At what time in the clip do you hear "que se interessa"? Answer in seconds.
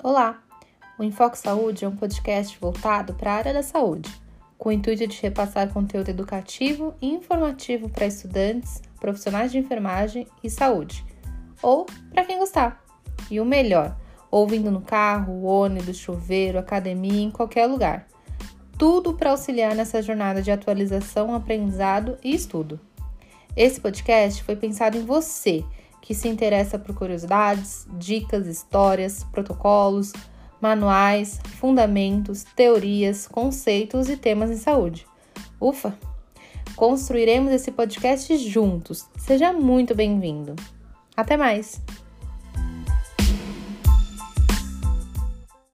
26.08-26.78